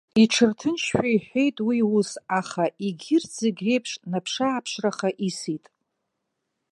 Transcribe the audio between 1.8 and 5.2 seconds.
ус, аха, егьырҭ зегь реиԥш, наԥш-ааԥшраха